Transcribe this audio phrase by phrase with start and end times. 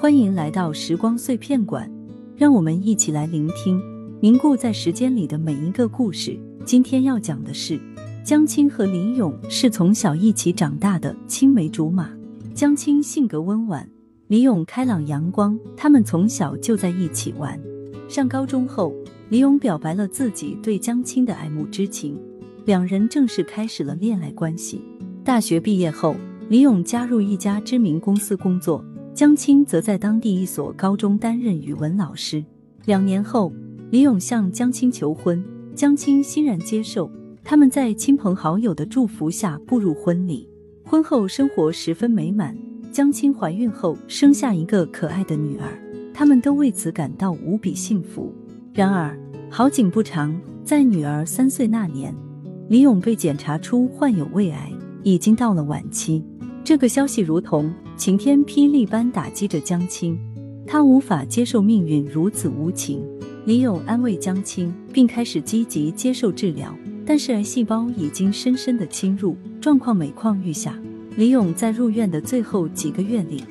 [0.00, 1.90] 欢迎来到时光碎片馆，
[2.36, 3.82] 让我们一起来聆听
[4.20, 6.38] 凝固在时间里的每一个故事。
[6.64, 7.80] 今天要讲的是
[8.24, 12.10] 江青和李咏是从小一起长大的青梅竹马。
[12.54, 13.90] 江青性格温婉，
[14.28, 17.60] 李咏开朗阳光，他们从小就在一起玩。
[18.08, 18.94] 上高中后，
[19.30, 22.16] 李咏表白了自己对江青的爱慕之情，
[22.64, 24.80] 两人正式开始了恋爱关系。
[25.24, 26.14] 大学毕业后，
[26.48, 28.84] 李勇加入一家知名公司工作，
[29.18, 32.44] 江青则在当地一所高中担任语文老师。
[32.84, 33.52] 两年后，
[33.90, 35.44] 李勇向江青求婚，
[35.74, 37.10] 江青欣然接受。
[37.42, 40.48] 他们在亲朋好友的祝福下步入婚礼，
[40.84, 42.56] 婚后生活十分美满。
[42.92, 45.66] 江青怀孕后生下一个可爱的女儿，
[46.14, 48.32] 他们都为此感到无比幸福。
[48.72, 49.18] 然而，
[49.50, 50.32] 好景不长，
[50.62, 52.14] 在女儿三岁那年，
[52.68, 54.70] 李勇被检查出患有胃癌。
[55.02, 56.22] 已经到了晚期，
[56.62, 60.16] 这个消息如同晴天霹雳般打击着江青，
[60.64, 63.04] 他无法接受命运如此无情。
[63.44, 66.72] 李勇安慰江青，并开始积极接受治疗，
[67.04, 70.78] 但是癌细胞已经深深的侵入，状况每况愈下。
[71.16, 73.42] 李勇在入院的最后几个月里，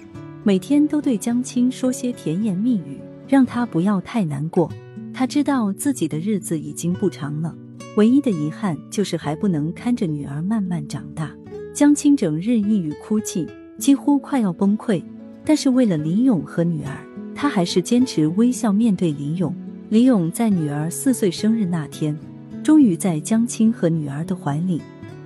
[0.46, 4.72] 每天都对江青说些甜言蜜语，让他不要太难过。
[5.14, 7.54] 他知道自己的日子已经不长了，
[7.98, 11.36] 唯一的遗憾就是还不能看着女儿慢慢长大。
[11.74, 13.46] 江青整日抑郁哭泣，
[13.78, 15.02] 几乎快要崩溃。
[15.46, 16.98] 但是为了李勇和女儿，
[17.34, 19.56] 他还是坚持微笑面对李勇。
[19.90, 22.18] 李勇在女儿四岁生日那天，
[22.62, 24.82] 终于在江青和女儿的怀里，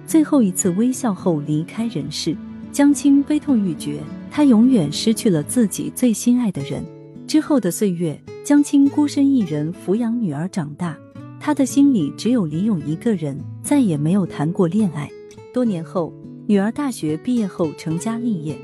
[0.05, 2.37] 最后一次微笑后离开人世。
[2.71, 6.85] 江青悲痛欲绝，她永远失去了自己最心爱的人。
[7.25, 10.95] 之后的岁月，江青孤身一人抚养女儿长大，
[11.39, 15.09] 他的心里只有李勇一个人，再也没有谈过恋爱。
[15.51, 16.13] 多年后。
[16.47, 18.57] 女儿大学毕业后成家立业，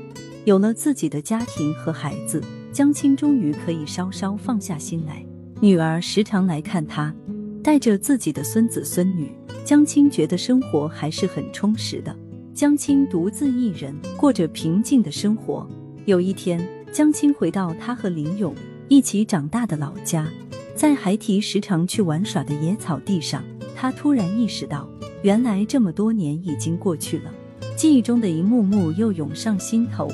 [0.44, 5.24] 有了自己的家庭和孩子，江青终于可以稍稍放下心来。
[5.60, 7.14] 女儿时常来看他，
[7.62, 9.32] 带着自己的孙子孙女，
[9.64, 12.14] 江青觉得生活还是很充实的。
[12.52, 15.66] 江青独自一人过着平静的生活。
[16.04, 16.60] 有一天，
[16.92, 18.54] 江青回到他和林勇
[18.88, 20.28] 一起长大的老家，
[20.74, 23.42] 在孩提时常去玩耍的野草地上，
[23.74, 24.88] 他突然意识到，
[25.22, 27.32] 原来这么多年已经过去了。
[27.78, 30.10] 记忆中的一幕幕又涌上心头，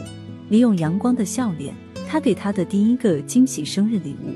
[0.50, 1.74] 李勇阳光的笑脸，
[2.06, 4.34] 他给他的第一个惊喜生日礼物，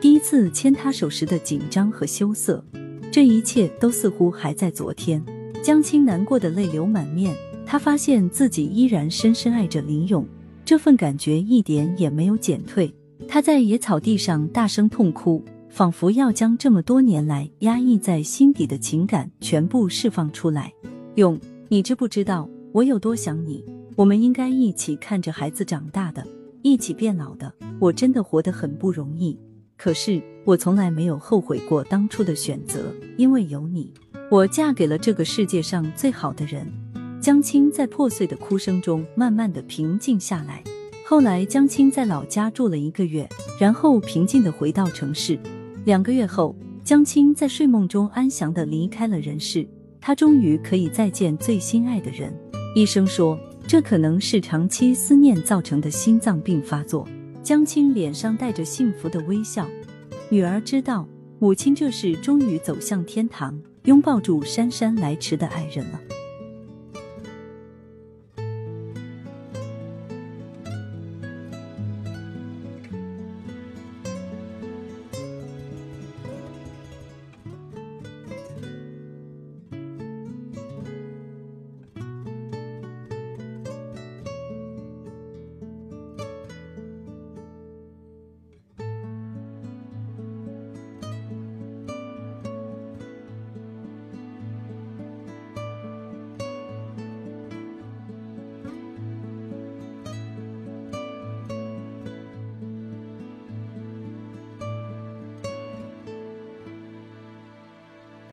[0.00, 2.64] 第一次牵他手时的紧张和羞涩，
[3.10, 5.22] 这一切都似乎还在昨天。
[5.62, 10.26] 江青难过的泪流满面，他发现自己依然深深爱着李勇，
[10.64, 12.90] 这份感觉一点也没有减退。
[13.28, 20.72] 他在野草地上大声痛哭，仿佛要将这么多年来压抑在心底的情感全部释放出来。
[21.16, 22.48] 勇，你知不知道？
[22.74, 23.62] 我有多想你？
[23.96, 26.26] 我们应该一起看着孩子长大的，
[26.62, 27.52] 一起变老的。
[27.78, 29.38] 我真的活得很不容易，
[29.76, 33.92] 可是我从来没有后悔过当初的选择，因为有你，
[34.30, 36.66] 我嫁给了这个世界上最好的人。
[37.20, 40.64] 江青在破碎的哭声中慢慢的平静下来。
[41.06, 43.28] 后来，江青在老家住了一个月，
[43.60, 45.38] 然后平静的回到城市。
[45.84, 49.68] 两个月后，江青在睡梦中安详的离开了人世。
[50.00, 52.34] 他终于可以再见最心爱的人。
[52.74, 57.06] 医生说，这可能是长期思念造成的心脏病发作。
[57.42, 59.68] 江青脸上带着幸福的微笑，
[60.30, 61.06] 女儿知道
[61.38, 66.00] 母亲这是终于走向天堂，拥抱住姗姗来迟的爱人了。